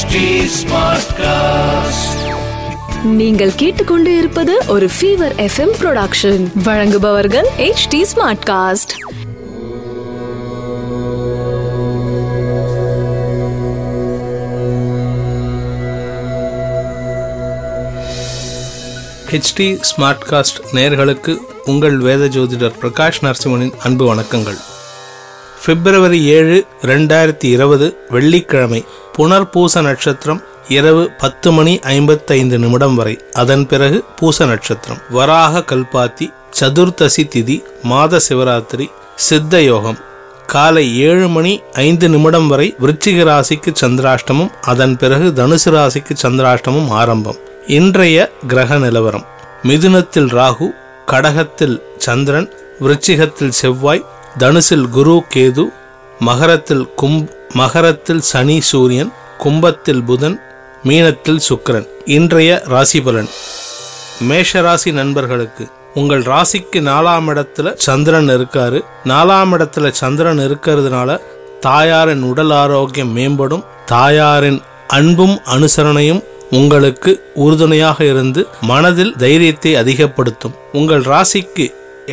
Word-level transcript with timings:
HD 0.00 0.48
Smartcast. 0.62 2.28
நீங்கள் 3.04 3.54
கேட்டுக்கொண்டு 3.54 4.16
இருப்பது 4.16 4.62
ஒரு 4.68 4.88
ஃபீவர் 5.00 5.48
எஃப்எம் 5.48 5.72
ப்ரொடக்ஷன் 5.80 6.62
வழங்குபவர்கள் 6.62 7.46
H 7.56 7.88
D 7.88 8.06
smartcast 8.46 8.94
HD 19.30 19.80
smartcast 19.96 20.60
நேயர்களுக்கு 20.72 21.36
உங்கள் 21.64 21.98
வேத 21.98 22.26
ஜோதிடர் 22.26 22.72
பிரகாஷ் 22.82 23.22
நரசிம்மனின் 23.22 23.72
அன்பு 23.78 24.14
வணக்கங்கள். 24.14 24.58
பிப்ரவரி 25.66 26.24
ஏழு 26.24 26.64
ரெண்டாயிரத்தி 26.82 27.44
இருபது 27.44 27.96
வெள்ளிக்கிழமை 28.10 28.84
புனர்பூச 29.20 29.82
நட்சத்திரம் 29.82 30.42
இரவு 30.68 31.10
பத்து 31.18 31.52
மணி 31.52 31.78
ஐம்பத்தைந்து 31.78 32.58
நிமிடம் 32.58 32.94
வரை. 32.94 33.20
அதன் 33.32 33.66
பிறகு 33.66 34.04
பூச 34.16 34.46
நட்சத்திரம். 34.46 35.00
வராக 35.10 35.58
கல்பாத்தி 35.58 36.32
சதுர்த்தசி 36.60 37.22
திதி 37.34 37.64
மாத 37.82 38.20
சிவராத்திரி 38.28 38.86
சித்த 39.14 39.62
யோகம். 39.62 39.98
காலை 40.46 40.98
ஏழு 40.98 41.28
மணி 41.28 41.62
ஐந்து 41.72 42.08
நிமிடம் 42.08 42.46
வரை 42.46 42.74
விருச்சிக 42.80 43.26
ராசிக்கு 43.30 43.74
சந்திராஷ்டமம். 43.80 44.50
அதன் 44.60 44.96
பிறகு 44.96 45.32
தனுசு 45.36 45.68
ராசிக்கு 45.70 46.16
சந்திராஷ்டமம் 46.22 46.88
ஆரம்பம். 46.88 47.36
இன்றைய 47.66 48.32
கிரக 48.46 48.78
நிலவரம். 48.78 49.26
மிதுனத்தில் 49.62 50.30
ராகு 50.38 50.66
கடகத்தில் 51.06 51.82
சந்திரன் 51.98 52.52
விருச்சிகத்தில் 52.80 53.48
செவ்வாய் 53.48 54.04
தனுசில் 54.38 54.88
குரு 54.88 55.24
கேது 55.34 55.72
மகரத்தில் 56.20 56.94
கும் 56.94 57.20
மகரத்தில் 57.52 58.20
சனி 58.20 58.60
சூரியன் 58.60 59.12
கும்பத்தில் 59.38 60.02
புதன் 60.02 60.36
மீனத்தில் 60.84 61.40
சுக்கரன். 61.48 61.86
இன்றைய 62.04 62.62
ராசி 62.66 63.00
பலன் 63.00 63.28
மேஷ 64.20 64.60
ராசி 64.60 64.92
நண்பர்களுக்கு 64.92 65.64
உங்கள் 65.94 66.22
ராசிக்கு 66.22 66.80
நாலாம் 66.90 67.28
இடத்துல 67.32 67.74
சந்திரன் 67.74 68.28
இருக்காரு. 68.28 68.80
நாலாம் 69.04 69.52
இடத்துல 69.56 69.90
சந்திரன் 69.90 70.38
இருக்கிறதுனால 70.38 71.18
தாயாரின் 71.60 72.22
உடல் 72.22 72.50
ஆரோக்கியம் 72.50 73.16
மேம்படும். 73.16 73.64
தாயாரின் 73.86 74.60
அன்பும் 74.88 75.36
அனுசரணையும் 75.54 76.22
உங்களுக்கு 76.50 77.12
உறுதுணையாக 77.34 78.04
இருந்து 78.04 78.46
மனதில் 78.60 79.16
தைரியத்தை 79.16 79.76
அதிகப்படுத்தும். 79.76 80.54
உங்கள் 80.72 81.02
ராசிக்கு 81.02 81.66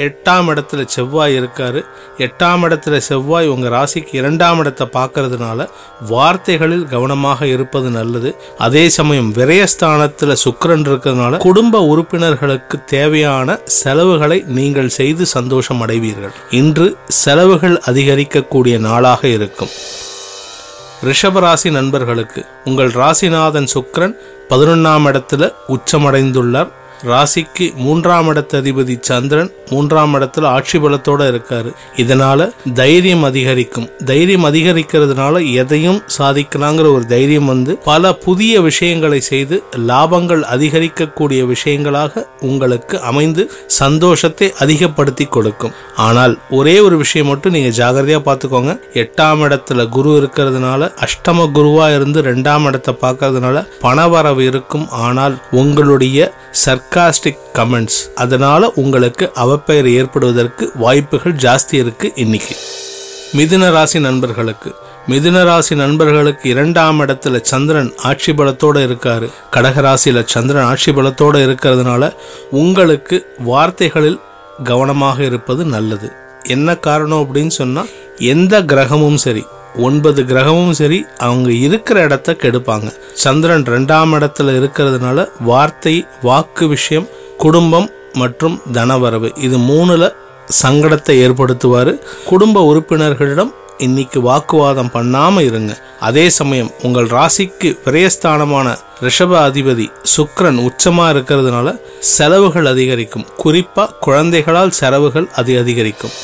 எட்டாம் 0.05 0.47
இடத்துல 0.51 0.85
செவ்வாய் 0.85 1.35
இருக்காரு. 1.39 1.81
எட்டாம் 2.17 2.63
இடத்துல 2.67 2.97
செவ்வாய் 2.97 3.47
உங்க 3.47 3.67
ராசிக்கு 3.69 4.13
இரண்டாம் 4.21 4.59
இடத்தை 4.59 4.87
பார்க்கறதுனால 4.93 5.67
வார்த்தைகளில் 6.09 6.87
கவனமாக 6.87 7.47
இருப்பது 7.47 7.89
நல்லது. 7.89 8.31
அதே 8.57 8.89
சமயம் 8.89 9.33
விரயஸ்தானத்துல 9.33 10.35
சுக்கரன் 10.45 10.87
இருக்கிறதுனால 10.89 11.37
குடும்ப 11.37 11.81
உறுப்பினர்களுக்கு 11.81 12.83
தேவையான 12.85 13.59
செலவுகளை 13.65 14.43
நீங்கள் 14.47 14.89
செய்து 14.89 15.25
சந்தோஷம் 15.25 15.81
அடைவீர்கள். 15.81 16.35
இன்று 16.51 16.97
செலவுகள் 17.07 17.81
அதிகரிக்கக்கூடிய 17.85 18.77
நாளாக 18.79 19.27
இருக்கும். 19.27 19.73
ரிஷபராசி 21.05 21.71
நண்பர்களுக்கு 21.71 22.45
உங்கள் 22.65 22.91
ராசிநாதன் 22.91 23.67
சுக்ரன் 23.73 24.15
பதினொன்னாம் 24.49 25.05
இடத்துல 25.09 25.53
உச்சமடைந்துள்ளார். 25.75 26.71
ராசிக்கு 27.03 27.65
மூன்றாம் 27.75 28.29
இடத்து 28.33 28.55
அதிபதி 28.61 28.95
சந்திரன் 28.99 29.51
மூன்றாம் 29.69 30.15
இடத்துல 30.15 30.45
ஆட்சி 30.45 30.77
பலத்தோட 30.77 31.21
இருக்காரு. 31.31 31.69
இதனால 31.95 32.49
தைரியம் 32.73 33.23
அதிகரிக்கும். 33.23 33.89
தைரியம் 34.05 34.45
அதிகரிக்கிறதுனால 34.45 35.53
எதையும் 35.53 36.01
சாதிக்கலாங்கிற 36.17 36.93
ஒரு 36.93 37.05
தைரியம் 37.05 37.45
வந்து 37.45 37.77
பல 37.77 38.13
புதிய 38.13 38.61
விஷயங்களை 38.61 39.19
செய்து 39.21 39.63
லாபங்கள் 39.87 40.43
அதிகரிக்கக்கூடிய 40.55 41.53
விஷயங்களாக 41.53 42.25
உங்களுக்கு 42.41 43.01
அமைந்து 43.01 43.51
சந்தோஷத்தை 43.67 44.53
அதிகப்படுத்தி 44.59 45.25
கொடுக்கும். 45.25 45.71
ஆனால் 45.95 46.39
ஒரே 46.49 46.79
ஒரு 46.79 46.97
விஷயம் 46.97 47.27
மட்டும் 47.27 47.51
நீங்க 47.51 47.71
ஜாகிரதையா 47.79 48.21
பார்த்துக்கோங்க. 48.29 48.79
எட்டாம் 48.93 49.43
இடத்துல 49.47 49.89
குரு 49.89 50.09
இருக்கிறதுனால 50.21 50.91
அஷ்டம 51.07 51.49
குருவா 51.57 51.95
இருந்து 51.95 52.21
ரெண்டாம் 52.21 52.65
இடத்தை 52.65 52.95
பார்க்கறதுனால 53.01 53.67
பணவரவு 53.81 54.39
இருக்கும். 54.39 54.89
ஆனால் 54.89 55.41
உங்களுடைய 55.51 56.33
சர்க்காஸ்டிக் 56.95 57.37
கமெண்ட்ஸ் 57.53 58.13
அதனால 58.15 58.71
உங்களுக்கு 58.75 59.31
அவப்பெயர் 59.35 59.91
ஏற்படுவதற்கு 59.91 60.71
வாய்ப்புகள் 60.75 61.33
ஜாஸ்தி 61.33 61.73
இருக்கு 61.73 62.11
இன்னைக்கு. 62.15 62.55
மிதுன 63.37 63.71
ராசி 63.71 63.99
நண்பர்களுக்கு. 63.99 64.75
மிதுன 65.07 65.43
ராசி 65.43 65.75
நண்பர்களுக்கு 65.75 66.49
இரண்டாம் 66.49 67.01
இடத்துல 67.01 67.41
சந்திரன் 67.41 67.93
ஆட்சி 67.97 68.31
பலத்தோடு 68.31 68.79
இருக்காரு. 68.87 69.29
கடகராசியில் 69.51 70.25
சந்திரன் 70.25 70.63
ஆட்சி 70.63 70.91
பலத்தோடு 70.91 71.39
இருக்கிறதுனால 71.47 72.15
உங்களுக்கு 72.51 73.35
வார்த்தைகளில் 73.39 74.19
கவனமாக 74.63 75.23
இருப்பது 75.23 75.65
நல்லது. 75.65 76.11
என்ன 76.43 76.75
காரணம் 76.75 77.29
அப்படின்னு 77.29 77.47
சொன்னால் 77.47 77.89
எந்த 78.17 78.61
கிரகமும் 78.61 79.15
சரி 79.15 79.45
ஒன்பது 79.77 80.23
கிரகமும் 80.23 80.71
சரி 80.71 81.05
அவங்க 81.17 81.51
இருக்கிற 81.51 82.01
இடத்த 82.01 82.35
கெடுப்பாங்க. 82.41 82.93
சந்திரன் 83.13 83.63
ரெண்டாம் 83.63 84.13
இடத்துல 84.17 84.55
இருக்கிறதுனால 84.59 85.27
வார்த்தை 85.39 86.05
வாக்கு 86.21 86.67
விஷயம் 86.67 87.07
குடும்பம் 87.37 87.89
மற்றும் 88.13 88.61
தனவரவு 88.73 89.37
இது 89.37 89.57
மூணுல 89.57 90.11
சங்கடத்தை 90.63 91.15
ஏற்படுத்துவார். 91.25 91.99
குடும்ப 92.25 92.73
உறுப்பினர்களிடம் 92.73 93.53
இன்னைக்கு 93.77 94.21
வாக்குவாதம் 94.21 94.89
பண்ணாம 94.93 95.39
இருங்க. 95.39 95.77
அதே 95.99 96.29
சமயம் 96.29 96.71
உங்கள் 96.83 97.07
ராசிக்கு 97.07 97.69
விரயஸ்தானமான 97.85 98.67
ரிஷப 99.01 99.33
அதிபதி 99.49 99.87
சுக்ரன் 100.17 100.59
உச்சமா 100.67 101.05
இருக்கிறதுனால 101.13 101.79
செலவுகள் 101.99 102.65
அதிகரிக்கும். 102.65 103.25
குறிப்பா 103.43 103.85
குழந்தைகளால் 103.99 104.71
செலவுகள் 104.71 105.29
அது 105.35 105.59
அதிகரிக்கும். 105.59 106.15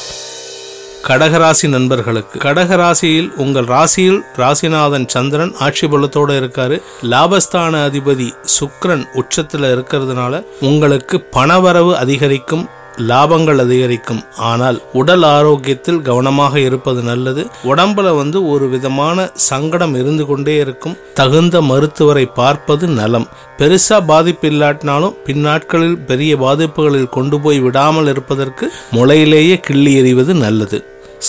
கடகராசி 1.07 1.67
நண்பர்களுக்கு. 1.67 2.39
கடகராசியில் 2.39 3.31
உங்கள் 3.35 3.65
ராசியில் 3.65 4.19
ராசிநாதன் 4.37 5.07
சந்திரன் 5.07 5.53
ஆட்சி 5.59 5.87
பலத்தோட 5.87 6.29
இருக்காரு. 6.41 6.81
லாபஸ்தான 7.01 7.81
அதிபதி 7.87 8.27
சுக்ரன் 8.53 9.03
உச்சத்துல 9.21 9.71
இருக்கிறதுனால 9.75 10.43
உங்களுக்கு 10.59 11.27
பணவரவு 11.31 11.93
அதிகரிக்கும் 11.93 12.63
லாபங்கள் 13.09 13.59
அதிகரிக்கும். 13.59 14.23
ஆனால் 14.35 14.81
உடல் 14.93 15.23
ஆரோக்கியத்தில் 15.23 16.01
கவனமாக 16.01 16.59
இருப்பது 16.59 17.01
நல்லது. 17.01 17.45
உடம்புல 17.63 18.15
வந்து 18.15 18.49
ஒரு 18.49 18.69
விதமான 18.69 19.31
சங்கடம் 19.33 19.95
இருந்து 19.95 20.25
கொண்டே 20.25 20.55
இருக்கும். 20.55 20.97
தகுந்த 21.13 21.61
மருத்துவரை 21.61 22.25
பார்ப்பது 22.25 22.87
நலம். 22.87 23.27
பெருசா 23.57 24.05
பாதிப்பு 24.05 24.49
இல்லாட்டினாலும் 24.49 25.17
பின்னாட்களில் 25.25 25.99
பெரிய 26.05 26.37
பாதிப்புகளில் 26.37 27.13
கொண்டு 27.17 27.39
போய் 27.39 27.59
விடாமல் 27.59 28.07
இருப்பதற்கு 28.07 28.71
முளையிலேயே 28.91 29.59
கிள்ளி 29.59 29.93
எறிவது 29.95 30.33
நல்லது. 30.33 30.79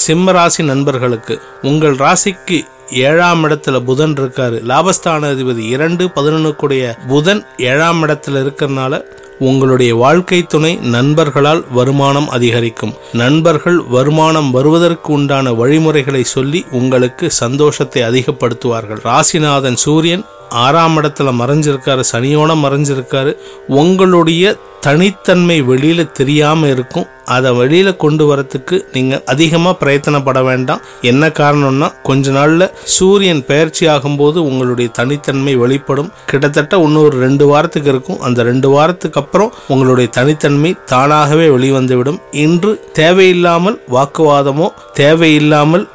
சிம்ம 0.02 0.32
ராசி 0.32 0.62
நண்பர்களுக்கு 0.62 1.34
உங்கள் 1.62 1.96
ராசிக்கு 1.96 2.58
ஏழாம் 2.90 3.42
இடத்துல 3.44 3.80
புதன் 3.80 4.14
இருக்காரு. 4.14 4.56
லாபஸ்தான 4.70 5.28
அதிபதி 5.34 5.62
இரண்டு 5.74 6.04
பதினொன்னுக்குடைய 6.16 6.84
புதன் 7.06 7.42
ஏழாம் 7.56 8.00
இடத்துல 8.04 8.40
இருக்கிறதுனால 8.44 9.00
உங்களுடைய 9.38 9.94
வாழ்க்கை 9.94 10.42
துணை 10.42 10.76
நண்பர்களால் 10.76 11.62
வருமானம் 11.70 12.28
அதிகரிக்கும். 12.28 12.92
நண்பர்கள் 13.12 13.78
வருமானம் 13.96 14.50
வருவதற்கு 14.50 15.12
உண்டான 15.12 15.52
வழிமுறைகளை 15.52 16.24
சொல்லி 16.24 16.64
உங்களுக்கு 16.70 17.30
சந்தோஷத்தை 17.30 18.02
அதிகப்படுத்துவார்கள். 18.02 19.00
ராசிநாதன் 19.04 19.78
சூரியன் 19.84 20.24
ஆறாம் 20.50 21.02
இடத்துல 21.02 21.32
மறைஞ்சிருக்காரு 21.40 22.04
சனியோட 22.12 22.52
மறைஞ்சிருக்காரு. 22.64 23.36
உங்களுடைய 23.66 24.56
தனித்தன்மை 24.80 25.62
வெளியில 25.62 26.12
தெரியாமல் 26.12 26.70
இருக்கும். 26.70 27.06
அதை 27.24 27.50
வெளியில 27.52 27.96
கொண்டு 27.96 28.24
வரத்துக்கு 28.30 28.80
நீங்க 28.92 29.22
அதிகமாக 29.26 29.86
பிரயத்தனப்பட 29.86 30.44
வேண்டாம். 30.44 30.80
என்ன 31.00 31.28
காரணம்னா 31.28 31.92
கொஞ்ச 32.02 32.30
நாள்ல 32.30 32.70
சூரியன் 32.84 33.44
பயிற்சி 33.44 33.86
ஆகும்போது 33.86 34.36
உங்களுடைய 34.36 34.90
தனித்தன்மை 34.90 35.54
வெளிப்படும். 35.54 36.12
கிட்டத்தட்ட 36.26 36.76
இன்னொரு 36.76 37.18
ரெண்டு 37.18 37.46
வாரத்துக்கு 37.46 37.90
இருக்கும். 37.90 38.20
அந்த 38.20 38.42
ரெண்டு 38.42 38.68
வாரத்துக்கு 38.68 39.20
அப்புறம் 39.20 39.52
உங்களுடைய 39.68 40.10
தனித்தன்மை 40.10 40.74
தானாகவே 40.84 41.48
வெளிவந்துவிடும். 41.48 42.20
இன்று 42.30 42.90
தேவையில்லாமல் 42.92 43.82
வாக்குவாதமோ 43.92 44.68
தேவையில்லாமல் 44.92 45.88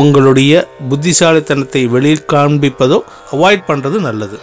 உங்களுடைய 0.00 0.52
புத்திசாலித்தனத்தை 0.90 1.82
வெளியில் 1.94 2.28
காண்பிப்பதோ 2.32 2.98
அவாய்ட் 3.34 3.68
பண்ணுறது 3.70 3.98
நல்லது. 4.08 4.38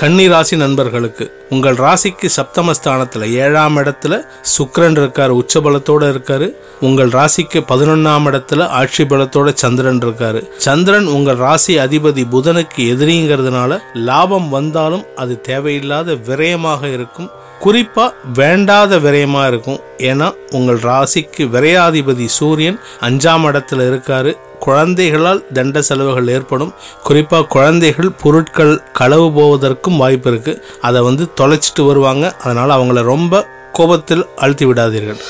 கன்னி 0.00 0.24
ராசி 0.28 0.56
நண்பர்களுக்கு 0.56 1.24
உங்கள் 1.50 1.76
ராசிக்கு 1.76 2.28
சப்தமஸ்தானத்தில் 2.36 3.24
ஏழாம் 3.42 3.76
இடத்துல 3.80 4.14
சுக்கரன் 4.54 4.96
இருக்கார் 5.00 5.32
உச்சபலத்தோடு 5.40 6.06
இருக்காரு. 6.14 6.48
உங்கள் 6.80 7.12
ராசிக்கு 7.18 7.60
பதினொன்னாம் 7.70 8.26
இடத்துல 8.30 8.66
ஆட்சி 8.80 9.04
பலத்தோட 9.04 9.52
சந்திரன் 9.62 10.02
இருக்காரு. 10.06 10.42
சந்திரன் 10.66 11.06
உங்கள் 11.16 11.40
ராசி 11.46 11.76
அதிபதி 11.78 12.24
புதனுக்கு 12.34 12.82
எதிரிங்கிறதுனால 12.94 13.78
லாபம் 14.08 14.48
வந்தாலும் 14.48 15.06
அது 15.16 15.36
தேவையில்லாத 15.50 16.18
விரயமாக 16.28 16.92
இருக்கும். 16.96 17.30
குறிப்பாக 17.64 18.14
வேண்டாத 18.34 18.98
விரயமாக 19.04 19.46
இருக்கும். 19.46 19.78
ஏன்னா 20.08 20.26
உங்கள் 20.50 20.80
ராசிக்கு 20.88 21.42
விரையாதிபதி 21.54 22.26
சூரியன் 22.38 22.78
அஞ்சாம் 23.00 23.44
இடத்துல 23.48 23.86
இருக்காரு. 23.90 24.32
குழந்தைகளால் 24.58 25.40
தண்ட 25.52 25.82
செலவுகள் 25.82 26.28
ஏற்படும். 26.28 26.72
குறிப்பாக 27.02 27.46
குழந்தைகள் 27.54 28.10
பொருட்கள் 28.22 28.74
களவு 28.92 29.28
போவதற்கும் 29.32 30.00
வாய்ப்பு 30.02 30.30
இருக்குது 30.30 30.60
அதை 30.80 31.02
வந்து 31.02 31.26
தொலைச்சிட்டு 31.40 31.84
வருவாங்க. 31.86 32.34
அதனால் 32.44 32.74
அவங்கள 32.76 33.02
ரொம்ப 33.02 33.42
கோபத்தில் 33.72 34.24
அழுத்தி 34.36 34.64
விடாதீர்கள். 34.64 35.20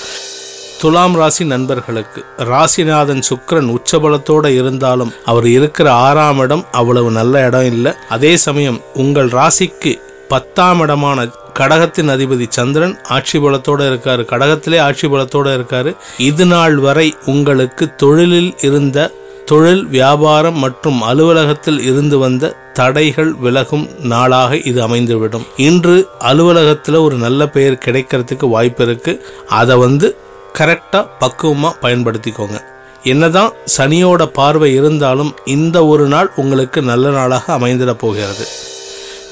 துலாம் 0.81 1.15
ராசி 1.21 1.45
நண்பர்களுக்கு 1.45 2.21
ராசிநாதன் 2.53 3.23
சுக்கரன் 3.29 3.71
உச்சபலத்தோடு 3.77 4.51
இருந்தாலும் 4.61 5.13
அவர் 5.25 5.47
இருக்கிற 5.47 5.89
ஆறாம் 6.07 6.39
இடம் 6.39 6.65
அவ்வளவு 6.73 7.11
நல்ல 7.11 7.45
இடம் 7.47 7.69
இல்லை. 7.73 7.93
அதே 8.09 8.35
சமயம் 8.47 8.81
உங்கள் 8.95 9.31
ராசிக்கு 9.39 9.95
பத்தாம் 10.29 10.81
இடமான 10.81 11.27
கடகத்தின் 11.59 12.11
அதிபதி 12.15 12.47
சந்திரன் 12.49 12.99
ஆட்சி 13.03 13.39
பலத்தோடு 13.39 13.85
இருக்காரு. 13.91 14.23
கடகத்திலே 14.33 14.81
ஆட்சி 14.81 15.07
பலத்தோடு 15.09 15.51
இருக்காரு. 15.59 15.97
இது 16.19 16.47
நாள் 16.47 16.77
வரை 16.77 17.15
உங்களுக்கு 17.27 17.95
தொழிலில் 17.95 18.55
இருந்த 18.61 19.13
தொழில் 19.45 19.87
வியாபாரம் 19.87 20.59
மற்றும் 20.59 21.03
அலுவலகத்தில் 21.03 21.81
இருந்து 21.81 22.19
வந்த 22.19 22.57
தடைகள் 22.73 23.33
விலகும் 23.35 23.89
நாளாக 24.03 24.57
இது 24.57 24.89
அமைந்துவிடும். 24.89 25.47
இன்று 25.57 26.09
அலுவலகத்தில் 26.19 26.95
ஒரு 26.95 27.17
நல்ல 27.17 27.49
பெயர் 27.49 27.83
கிடைக்கிறதுக்கு 27.85 28.49
வாய்ப்பு 28.49 28.85
இருக்கு. 28.85 29.27
அதை 29.47 29.77
வந்து 29.77 30.17
கரெக்டாக 30.59 31.09
பக்குவமாக 31.19 31.81
பயன்படுத்திக்கோங்க. 31.83 32.59
என்னதான் 33.03 33.53
சனியோட 33.77 34.27
பார்வை 34.27 34.75
இருந்தாலும் 34.75 35.35
இந்த 35.45 35.87
ஒரு 35.87 36.07
நாள் 36.07 36.33
உங்களுக்கு 36.37 36.83
நல்ல 36.83 37.11
நாளாக 37.11 37.59
அமைந்திட 37.59 37.93
போகிறது. 37.93 38.47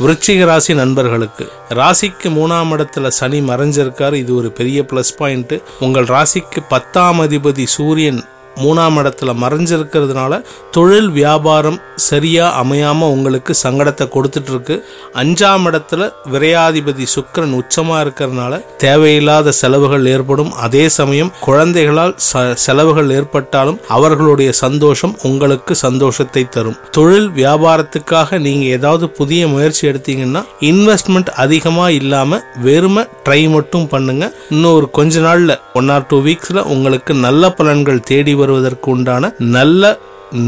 விருச்சிக 0.01 0.45
ராசி 0.45 0.75
நண்பர்களுக்கு. 0.75 1.49
ராசிக்கு 1.69 2.29
மூணாம் 2.29 2.71
இடத்துல 2.73 3.09
சனி 3.09 3.41
மறைஞ்சிருக்காரு. 3.41 4.15
இது 4.15 4.35
ஒரு 4.35 4.53
பெரிய 4.53 4.83
ப்ளஸ் 4.83 5.13
பாயிண்ட் 5.17 5.63
உங்கள் 5.81 6.05
ராசிக்கு 6.05 6.61
பத்தாம் 6.69 7.21
அதிபதி 7.21 7.65
சூரியன் 7.65 8.25
மூணாம் 8.57 8.97
இடத்துல 8.99 9.35
மறைஞ்சிருக்கிறதுனால 9.43 10.45
தொழில் 10.71 11.09
வியாபாரம் 11.09 11.81
சரியா 11.97 12.63
அமையாம 12.63 13.01
உங்களுக்கு 13.01 13.55
சங்கடத்தை 13.63 14.09
கொடுத்துட்டு 14.09 14.49
இருக்கு 14.49 14.85
அஞ்சாம் 15.15 15.67
இடத்துல 15.67 16.13
விரையாதிபதி 16.33 17.07
சுக்கரன் 17.15 17.61
உச்சமா 17.61 18.01
இருக்கிறதுனால 18.01 18.77
தேவையில்லாத 18.77 19.51
செலவுகள் 19.51 20.07
ஏற்படும். 20.07 20.53
அதே 20.53 20.89
சமயம் 20.89 21.33
குழந்தைகளால் 21.41 22.17
ச- 22.33 22.53
செலவுகள் 22.53 23.11
ஏற்பட்டாலும் 23.11 23.81
அவர்களுடைய 23.89 24.53
சந்தோஷம் 24.53 25.17
உங்களுக்கு 25.23 25.75
சந்தோஷத்தை 25.75 26.49
தரும். 26.49 26.77
தொழில் 26.91 27.29
வியாபாரத்துக்காக 27.29 28.39
நீங்க 28.39 28.65
ஏதாவது 28.65 29.09
புதிய 29.09 29.49
முயற்சி 29.49 29.89
எடுத்தீங்கன்னா 29.89 30.45
இன்வெஸ்ட்மெண்ட் 30.61 31.27
அதிகமா 31.27 31.89
இல்லாம 31.89 32.41
வெறும 32.63 33.07
ட்ரை 33.29 33.51
மட்டும் 33.51 33.89
பண்ணுங்க. 33.89 34.33
இன்னும் 34.51 34.75
ஒரு 34.75 34.91
கொஞ்ச 34.91 35.21
நாள்ல 35.21 35.61
ஒன் 35.75 35.89
ஆர் 35.89 36.07
டூ 36.07 36.23
வீக்ஸ்ல 36.23 36.63
உங்களுக்கு 36.63 37.15
நல்ல 37.15 37.55
பலன்கள் 37.59 38.01
தேடி 38.01 38.35
வருவதற்கு 38.43 38.89
உண்டான 38.91 39.33
நல்ல 39.57 39.93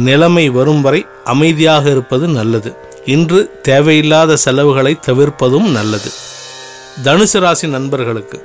நிலைமை 0.06 0.46
வரும் 0.58 0.82
வரை 0.87 1.00
அமைதியாக 1.25 1.91
இருப்பது 1.91 2.26
நல்லது. 2.38 2.70
இன்று 3.14 3.41
தேவையில்லாத 3.62 4.37
செலவுகளை 4.44 4.93
தவிர்ப்பதும் 5.06 5.70
நல்லது. 5.70 6.11
தனுசு 7.05 7.38
ராசி 7.44 7.67
நண்பர்களுக்கு 7.69 8.38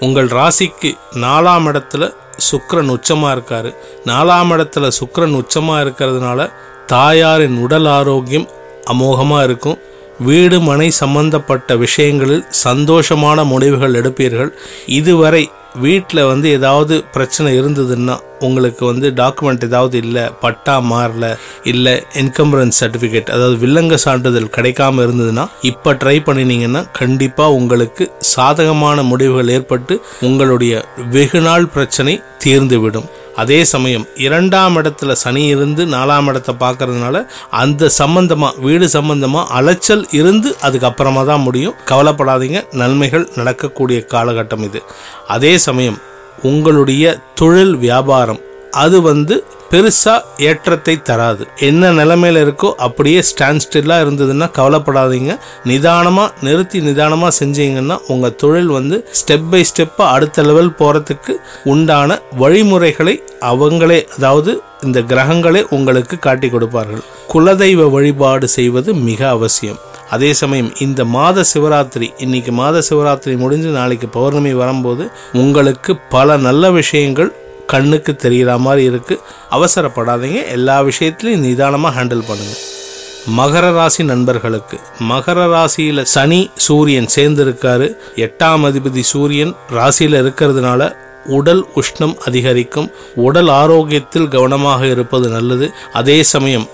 உங்கள் 0.00 0.28
ராசிக்கு 0.28 0.90
நாலாம் 1.24 1.66
இடத்துல 1.70 2.04
சுக்கரன் 2.50 2.90
உச்சமா 2.94 3.28
இருக்காரு. 3.36 3.70
நாலாம் 4.06 4.52
இடத்துல 4.54 4.86
சுக்கரன் 5.00 5.36
உச்சமா 5.40 5.76
இருக்கிறதுனால 5.84 6.40
தாயாரின் 6.86 7.56
உடல் 7.58 7.88
ஆரோக்கியம் 7.98 8.48
அமோகமா 8.92 9.38
இருக்கும். 9.42 9.78
வீடு 10.20 10.56
மனை 10.60 10.88
சம்பந்தப்பட்ட 11.00 11.76
விஷயங்களில் 11.76 12.44
சந்தோஷமான 12.64 13.44
முடிவுகள் 13.44 13.96
எடுப்பீர்கள். 14.00 14.50
இதுவரை 14.86 15.42
வீட்டில் 15.76 16.22
வந்து 16.24 16.48
ஏதாவது 16.50 16.94
பிரச்சனை 17.12 17.50
இருந்ததுன்னா 17.58 18.14
உங்களுக்கு 18.40 18.82
வந்து 18.84 19.06
டாக்குமெண்ட் 19.10 19.64
ஏதாவது 19.64 19.96
இல்லை 19.98 20.24
பட்டா 20.40 20.74
மாறல 20.90 21.26
இல்லை 21.64 21.94
என்கம்பரன்ஸ் 22.14 22.80
சர்டிஃபிகேட் 22.80 23.30
அதாவது 23.30 23.56
வில்லங்க 23.56 23.94
சான்றிதழ் 23.94 24.54
கிடைக்காம 24.56 25.02
இருந்ததுன்னா 25.02 25.44
இப்போ 25.62 25.92
ட்ரை 25.94 26.16
பண்ணினீங்கன்னா 26.20 26.82
கண்டிப்பாக 26.92 27.52
உங்களுக்கு 27.52 28.06
சாதகமான 28.34 29.02
முடிவுகள் 29.02 29.48
ஏற்பட்டு 29.48 29.96
உங்களுடைய 30.20 30.84
வெகுநாள் 31.10 31.66
பிரச்சனை 31.66 32.16
தீர்ந்துவிடும். 32.44 33.08
அதே 33.36 33.64
சமயம் 33.64 34.06
இரண்டாம் 34.16 34.76
இடத்துல 34.76 35.12
சனி 35.12 35.46
இருந்து 35.46 35.86
நாலாம் 35.86 36.28
இடத்தை 36.28 36.54
பார்க்கறதுனால 36.60 37.26
அந்த 37.50 37.90
சம்பந்தமா 37.98 38.48
வீடு 38.60 38.86
சம்பந்தமா 38.86 39.44
அலைச்சல் 39.58 40.06
இருந்து 40.10 40.56
அதுக்கப்புறமா 40.62 41.24
தான் 41.24 41.40
முடியும். 41.40 41.74
கவலைப்படாதீங்க 41.90 42.64
நன்மைகள் 42.72 43.28
நடக்கக்கூடிய 43.34 44.06
காலகட்டம் 44.08 44.64
இது. 44.64 44.82
அதே 45.26 45.58
சமயம் 45.58 45.98
உங்களுடைய 46.42 47.18
தொழில் 47.34 47.76
வியாபாரம் 47.76 48.40
அது 48.84 48.96
வந்து 49.10 49.34
பெருசாக 49.70 50.42
ஏற்றத்தை 50.48 50.94
தராது. 51.08 51.44
என்ன 51.68 51.90
நிலைமையில 51.98 52.42
இருக்கோ 52.44 52.68
அப்படியே 52.86 53.20
ஸ்டாண்ட் 53.30 53.62
ஸ்டில்லாக 53.64 54.04
இருந்ததுன்னா 54.04 54.46
கவலைப்படாதீங்க. 54.58 55.32
நிதானமாக 55.70 56.34
நிறுத்தி 56.46 56.78
நிதானமாக 56.88 57.32
செஞ்சீங்கன்னா 57.40 57.96
உங்கள் 58.12 58.36
தொழில் 58.42 58.70
வந்து 58.76 58.96
ஸ்டெப் 59.20 59.48
பை 59.52 59.62
ஸ்டெப்பாக 59.70 60.14
அடுத்த 60.16 60.44
லெவல் 60.48 60.76
போகிறதுக்கு 60.80 61.34
உண்டான 61.72 62.18
வழிமுறைகளை 62.42 63.14
அவங்களே 63.50 64.00
அதாவது 64.16 64.52
இந்த 64.86 65.00
கிரகங்களே 65.10 65.62
உங்களுக்கு 65.76 66.18
காட்டி 66.26 66.50
கொடுப்பார்கள். 66.50 67.04
குலதெய்வ 67.32 67.88
வழிபாடு 67.96 68.48
செய்வது 68.58 68.90
மிக 69.08 69.20
அவசியம். 69.36 69.80
அதே 70.14 70.30
சமயம் 70.40 70.70
இந்த 70.84 71.00
மாத 71.14 71.44
சிவராத்திரி 71.52 72.08
இன்னைக்கு 72.24 72.52
மாத 72.60 72.82
சிவராத்திரி 72.88 73.34
முடிஞ்சு 73.42 73.70
நாளைக்கு 73.78 74.08
பௌர்ணமி 74.18 74.52
வரும்போது 74.62 75.04
உங்களுக்கு 75.42 75.92
பல 76.14 76.36
நல்ல 76.46 76.70
விஷயங்கள் 76.78 77.32
கண்ணுக்கு 77.72 78.12
தெரிகிற 78.16 78.58
மாதிரி 78.66 78.82
இருக்குது 78.90 79.22
அவசரப்படாதீங்க. 79.56 80.40
எல்லா 80.56 80.76
விஷயத்துலையும் 80.90 81.44
நிதானமாக 81.46 81.94
ஹேண்டில் 81.96 82.28
பண்ணுங்கள் 82.30 82.62
மகர 83.38 83.66
ராசி 83.76 84.02
நண்பர்களுக்கு 84.10 84.76
மகர 85.08 85.38
ராசியில் 85.52 86.02
சனி 86.04 86.38
சூரியன் 86.66 87.08
சேர்ந்திருக்காரு. 87.14 87.86
எட்டாம் 88.26 88.64
அதிபதி 88.68 89.02
சூரியன் 89.12 89.52
ராசியில் 89.78 90.16
இருக்கிறதுனால 90.22 90.90
உடல் 91.38 91.62
உஷ்ணம் 91.80 92.14
அதிகரிக்கும். 92.28 92.88
உடல் 93.26 93.48
ஆரோக்கியத்தில் 93.60 94.28
கவனமாக 94.28 94.86
இருப்பது 94.86 95.28
நல்லது. 95.28 95.68
அதே 95.92 96.18
சமயம் 96.34 96.66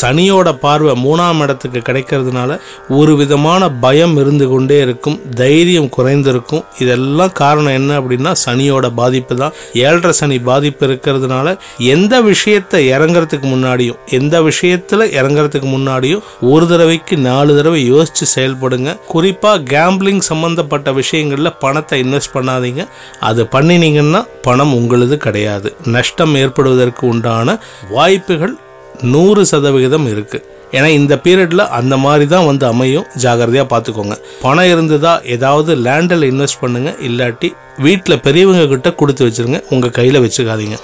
சனியோட 0.00 0.48
பார்வை 0.58 0.94
மூணாம் 1.04 1.40
இடத்துக்கு 1.40 1.78
கிடைக்கிறதுனால 1.78 2.58
ஒரு 2.88 3.16
விதமான 3.16 3.70
பயம் 3.70 4.16
இருந்து 4.16 4.48
கொண்டே 4.48 4.80
இருக்கும் 4.80 5.20
தைரியம் 5.34 5.90
குறைந்திருக்கும். 5.96 6.64
இதெல்லாம் 6.78 7.32
காரணம் 7.32 7.72
என்ன 7.72 8.00
அப்படின்னா 8.00 8.32
சனியோட 8.46 8.90
பாதிப்பு 8.94 9.36
தான். 9.36 9.52
ஏழரை 9.72 10.12
சனி 10.12 10.38
பாதிப்பு 10.38 10.86
இருக்கிறதுனால 10.86 11.56
எந்த 11.78 12.20
விஷயத்தை 12.20 12.80
இறங்குறதுக்கு 12.90 13.48
முன்னாடியும் 13.54 13.98
எந்த 14.10 14.40
விஷயத்துல 14.40 15.08
இறங்குறதுக்கு 15.20 15.70
முன்னாடியும் 15.76 16.22
ஒரு 16.40 16.66
தடவைக்கு 16.66 17.16
நாலு 17.16 17.56
தடவை 17.56 17.92
யோசிச்சு 17.92 18.26
செயல்படுங்க. 18.34 18.98
குறிப்பாக 19.06 19.62
கேம்பிளிங் 19.74 20.18
சம்பந்தப்பட்ட 20.18 20.92
விஷயங்களில் 20.92 21.56
பணத்தை 21.58 22.02
இன்வெஸ்ட் 22.02 22.34
பண்ணாதீங்க. 22.34 22.84
அது 23.20 23.44
பண்ணினீங்கன்னா 23.44 24.26
பணம் 24.42 24.74
உங்களது 24.74 25.16
கிடையாது. 25.16 25.76
நஷ்டம் 25.84 26.34
ஏற்படுவதற்கு 26.34 27.06
உண்டான 27.06 27.58
வாய்ப்புகள் 27.90 28.54
நூறு 29.02 29.46
சதவிகிதம் 29.46 30.06
இருக்கு. 30.06 30.44
ஏன்னா 30.72 30.86
இந்த 30.86 31.20
பீரியட்ல 31.24 31.66
அந்த 31.68 31.96
மாதிரி 31.96 32.26
தான் 32.26 32.46
வந்து 32.46 32.66
அமையும். 32.66 33.06
ஜாகிரதையா 33.22 33.64
பார்த்துக்கோங்க 33.70 34.16
பணம் 34.42 34.68
இருந்ததா 34.68 35.20
ஏதாவது 35.24 35.76
லேண்டில் 35.76 36.22
இன்வெஸ்ட் 36.22 36.60
பண்ணுங்க. 36.60 36.94
இல்லாட்டி 37.02 37.52
வீட்டில் 37.78 38.20
பெரியவங்க 38.20 38.66
கிட்ட 38.66 38.94
கொடுத்து 38.94 39.28
வச்சிருங்க. 39.28 39.62
உங்க 39.70 39.86
கையில 39.86 40.26
வச்சுக்காதீங்க. 40.26 40.78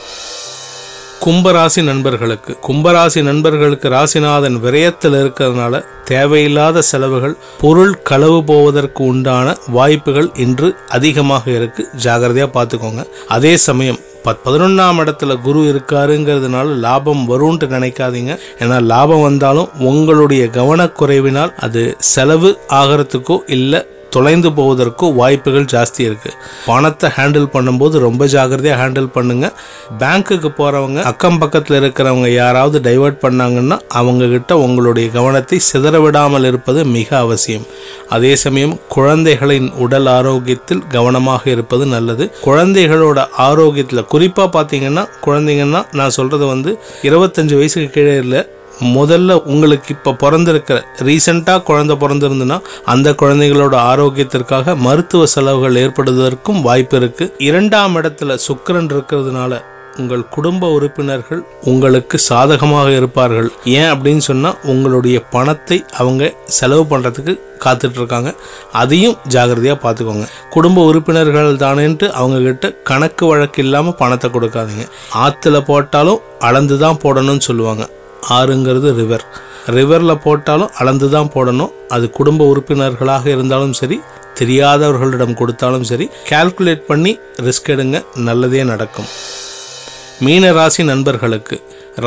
கும்பராசி 1.25 1.83
நண்பர்களுக்கு. 1.83 2.57
கும்பராசி 2.67 3.23
நண்பர்களுக்கு 3.23 3.89
ராசிநாதன் 3.89 4.61
விரயத்தில் 4.61 5.17
இருக்கிறதுனால 5.23 5.85
தேவையில்லாத 6.05 6.83
செலவுகள் 6.83 7.37
பொருள் 7.61 8.03
களவு 8.03 8.45
போவதற்கு 8.45 9.05
உண்டான 9.05 9.57
வாய்ப்புகள் 9.69 10.31
இன்று 10.37 10.77
அதிகமாக 10.89 11.51
இருக்கு. 11.51 11.89
ஜாகிரதையா 12.05 12.49
பார்த்துக்கோங்க 12.57 13.05
அதே 13.29 13.57
சமயம் 13.57 13.99
பத் 14.25 14.43
பதினொன்றாம் 14.45 14.99
இடத்துல 14.99 15.41
குரு 15.41 15.61
இருக்காருங்கிறதுனால 15.61 16.67
லாபம் 16.85 17.23
வரும்ன்ட்டு 17.29 17.69
நினைக்காதீங்க. 17.77 18.33
ஏன்னா 18.59 18.83
லாபம் 18.83 19.23
வந்தாலும் 19.23 19.71
உங்களுடைய 19.79 20.45
கவனக்குறைவினால் 20.53 21.53
அது 21.59 21.97
செலவு 21.99 22.59
ஆகிறதுக்கோ 22.69 23.39
இல்லை 23.47 23.81
தொலைந்து 24.15 24.51
போவதற்கு 24.53 25.05
வாய்ப்புகள் 25.15 25.69
ஜாஸ்தி 25.73 26.03
இருக்குது 26.09 26.37
பணத்தை 26.67 27.09
ஹேண்டில் 27.17 27.49
பண்ணும்போது 27.55 27.97
ரொம்ப 27.99 28.27
ஜாகிரதையாக 28.27 28.79
ஹேண்டில் 28.83 29.09
பண்ணுங்கள் 29.17 29.55
பேங்க்குக்கு 30.01 30.51
போகிறவங்க 30.59 31.01
அக்கம் 31.11 31.39
பக்கத்தில் 31.39 31.79
இருக்கிறவங்க 31.81 32.29
யாராவது 32.35 32.79
டைவர்ட் 32.89 33.19
பண்ணாங்கன்னா 33.25 33.79
அவங்கக்கிட்ட 34.01 34.53
உங்களுடைய 34.67 35.09
கவனத்தை 35.19 35.59
சிதற 35.71 35.97
விடாமல் 36.03 36.49
இருப்பது 36.51 36.81
மிக 36.97 37.11
அவசியம். 37.19 37.67
அதே 38.09 38.33
சமயம் 38.37 38.75
குழந்தைகளின் 38.89 39.69
உடல் 39.85 40.09
ஆரோக்கியத்தில் 40.17 40.83
கவனமாக 40.89 41.51
இருப்பது 41.55 41.87
நல்லது. 41.87 42.25
குழந்தைகளோட 42.47 43.21
ஆரோக்கியத்தில் 43.49 44.09
குறிப்பாக 44.15 44.51
பார்த்தீங்கன்னா 44.57 45.05
குழந்தைங்கன்னா 45.27 45.83
நான் 46.01 46.17
சொல்கிறது 46.19 46.47
வந்து 46.47 46.73
இருபத்தஞ்சு 47.09 47.57
வயசுக்கு 47.61 47.91
கீழே 47.91 48.17
இல்லை 48.25 48.43
முதல்ல 48.81 49.43
உங்களுக்கு 49.45 49.91
இப்போ 49.95 50.13
பிறந்திருக்கிற 50.13 50.79
ரீசெண்டாக 50.99 51.63
குழந்தை 51.63 51.97
பிறந்திருந்துன்னா 51.97 52.59
அந்த 52.85 53.11
குழந்தைகளோட 53.13 53.75
ஆரோக்கியத்திற்காக 53.93 54.77
மருத்துவ 54.77 55.27
செலவுகள் 55.27 55.81
ஏற்படுவதற்கும் 55.83 56.61
வாய்ப்பு 56.61 56.97
இருக்குது 56.99 57.35
இரண்டாம் 57.39 57.97
இடத்துல 57.97 58.39
சுக்கரன் 58.49 58.91
இருக்கிறதுனால 58.95 59.61
உங்கள் 60.01 60.29
குடும்ப 60.29 60.69
உறுப்பினர்கள் 60.73 61.45
உங்களுக்கு 61.65 62.19
சாதகமாக 62.19 62.91
இருப்பார்கள். 62.91 63.49
ஏன் 63.65 63.91
அப்படின்னு 63.95 64.23
சொன்னால் 64.29 64.61
உங்களுடைய 64.65 65.23
பணத்தை 65.31 65.85
அவங்க 65.93 66.33
செலவு 66.59 66.85
பண்ணுறதுக்கு 66.93 67.35
காத்துட்ருக்காங்க. 67.65 68.35
அதையும் 68.73 69.19
ஜாகிரதையாக 69.29 69.79
பார்த்துக்கோங்க 69.83 70.29
குடும்ப 70.51 70.85
உறுப்பினர்கள் 70.91 71.61
தானேன்ட்டு 71.65 72.09
அவங்கக்கிட்ட 72.21 72.75
கணக்கு 72.83 73.27
வழக்கு 73.27 73.63
இல்லாமல் 73.63 73.95
பணத்தை 73.95 74.31
கொடுக்காதீங்க. 74.31 74.87
ஆற்றுல 75.25 75.61
போட்டாலும் 75.61 76.23
அளந்து 76.39 76.79
தான் 76.79 77.03
போடணும்னு 77.05 77.49
சொல்லுவாங்க. 77.49 77.87
ஆறுங்கிறது 78.31 78.91
ரிவர் 79.01 79.27
ரிவரில் 79.67 80.23
போட்டாலும் 80.25 80.71
அளந்து 80.79 81.11
தான் 81.11 81.31
போடணும். 81.35 81.73
அது 81.89 82.11
குடும்ப 82.11 82.45
உறுப்பினர்களாக 82.45 83.31
இருந்தாலும் 83.31 83.73
சரி 83.73 84.01
தெரியாதவர்களிடம் 84.41 85.35
கொடுத்தாலும் 85.35 85.83
சரி 85.83 86.11
கால்குலேட் 86.31 86.89
பண்ணி 86.91 87.19
ரிஸ்க் 87.47 87.71
எடுங்க. 87.75 88.05
நல்லதே 88.15 88.65
நடக்கும். 88.65 89.09
மீன 90.21 90.53
ராசி 90.53 90.83
நண்பர்களுக்கு 90.85 91.57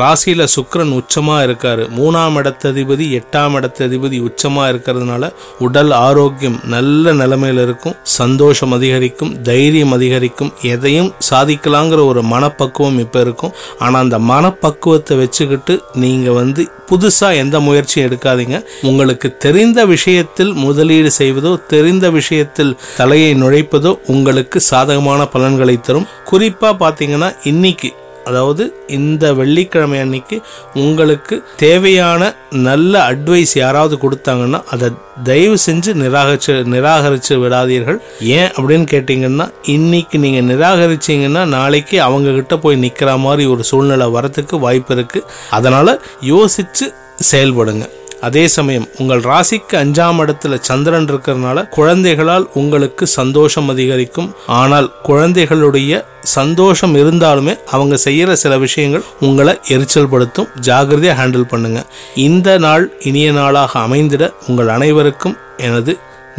ராசியில 0.00 0.44
சுக்கரன் 0.54 0.92
உச்சமாக 0.98 1.44
இருக்காரு. 1.46 1.82
மூணாம் 1.98 2.36
இடத்ததிபதி 2.40 3.04
எட்டாம் 3.18 3.56
இடத்ததிபதி 3.58 4.18
உச்சமாக 4.28 4.70
இருக்கிறதுனால 4.72 5.30
உடல் 5.58 5.90
ஆரோக்கியம் 5.90 6.58
நல்ல 6.74 7.12
நிலைமையில் 7.12 7.62
இருக்கும். 7.66 7.96
சந்தோஷம் 8.02 8.72
அதிகரிக்கும் 8.76 9.42
தைரியம் 9.42 9.92
அதிகரிக்கும். 9.92 10.52
எதையும் 10.74 11.12
சாதிக்கலாங்கிற 11.30 12.06
ஒரு 12.12 12.22
மனப்பக்குவம் 12.22 12.98
இப்போ 12.98 13.20
இருக்கும். 13.20 13.54
ஆனால் 13.78 14.02
அந்த 14.06 14.18
மனப்பக்குவத்தை 14.32 15.16
வச்சுக்கிட்டு 15.22 15.76
நீங்கள் 16.04 16.38
வந்து 16.40 16.64
புதுசாக 16.90 17.40
எந்த 17.42 17.56
முயற்சியும் 17.60 18.06
எடுக்காதீங்க. 18.08 18.56
உங்களுக்கு 18.82 19.28
தெரிந்த 19.46 19.80
விஷயத்தில் 19.94 20.52
முதலீடு 20.64 21.10
செய்வதோ 21.20 21.52
தெரிந்த 21.74 22.10
விஷயத்தில் 22.10 22.76
தலையை 22.96 23.34
நுழைப்பதோ 23.42 23.92
உங்களுக்கு 24.06 24.60
சாதகமான 24.60 25.28
பலன்களை 25.36 25.80
தரும். 25.80 26.10
குறிப்பாக 26.32 26.74
பார்த்தீங்கன்னா 26.82 27.30
இன்னைக்கு 27.44 27.90
அதாவது 28.26 28.64
இந்த 28.98 29.24
வெள்ளிக்கிழமை 29.40 29.98
அன்னைக்கு 30.04 30.36
உங்களுக்கு 30.84 31.36
தேவையான 31.64 32.22
நல்ல 32.68 32.92
அட்வைஸ் 33.10 33.54
யாராவது 33.62 33.96
கொடுத்தாங்கன்னா 34.04 34.60
அதை 34.74 34.88
தயவு 35.28 35.56
செஞ்சு 35.66 35.90
நிராகரிச்சு 36.02 36.54
நிராகரித்து 36.74 37.34
விடாதீர்கள். 37.42 37.98
ஏன் 38.38 38.50
அப்படின்னு 38.56 38.86
கேட்டிங்கன்னா 38.94 39.46
இன்னைக்கு 39.76 40.18
நீங்கள் 40.24 40.48
நிராகரிச்சீங்கன்னா 40.52 41.44
நாளைக்கு 41.56 41.98
அவங்க 42.08 42.34
கிட்ட 42.38 42.56
போய் 42.64 42.82
நிற்கிற 42.84 43.16
மாதிரி 43.26 43.46
ஒரு 43.54 43.64
சூழ்நிலை 43.70 44.08
வரத்துக்கு 44.16 44.58
வாய்ப்பு 44.66 44.94
இருக்குது 44.96 45.28
அதனால் 45.58 45.92
யோசித்து 46.32 46.86
செயல்படுங்க. 47.30 47.84
அதே 48.26 48.44
சமயம் 48.56 48.86
உங்கள் 48.98 49.22
ராசிக்கு 49.30 49.74
அஞ்சாம் 49.82 50.20
இடத்துல 50.22 50.54
சந்திரன் 50.68 51.08
இருக்கிறதுனால 51.10 51.64
குழந்தைகளால் 51.76 52.46
உங்களுக்கு 52.60 53.04
சந்தோஷம் 53.18 53.68
அதிகரிக்கும். 53.72 54.30
ஆனால் 54.60 54.88
குழந்தைகளுடைய 55.08 55.92
சந்தோஷம் 56.36 56.94
இருந்தாலுமே 57.02 57.54
அவங்க 57.74 57.96
செய்யற 58.04 58.32
சில 58.42 58.54
விஷயங்கள் 58.64 59.04
உங்களை 59.20 59.54
எரிச்சல் 59.74 60.10
படுத்தும் 60.12 60.48
ஜாகிரதையா 60.68 61.14
ஹேண்டில் 61.20 61.50
பண்ணுங்க. 61.52 61.82
இந்த 62.28 62.58
நாள் 62.66 62.86
இனிய 63.10 63.30
நாளாக 63.32 63.72
அமைந்திட 63.86 64.26
உங்கள் 64.48 64.72
அனைவருக்கும் 64.76 65.36
எனது 65.68 65.94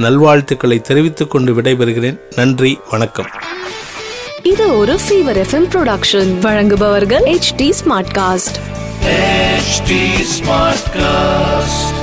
நல்வாழ்த்துக்களை 0.06 0.79
தெரிவித்துக் 0.89 1.32
கொண்டு 1.32 1.53
விடைபெறுகிறேன். 1.58 2.17
நன்றி 2.36 2.74
வணக்கம். 2.91 3.29
இது 4.51 4.65
ஒரு 4.77 4.96
ஃபீவர் 5.03 5.39
எஃப்எம் 5.44 5.70
ப்ரொடக்ஷன் 5.74 6.34
வழங்குபவர்கள் 6.39 7.25
H 7.36 7.51
D 7.60 7.70
smartcast 8.20 8.60
H 9.09 9.93
smartcast 10.97 11.97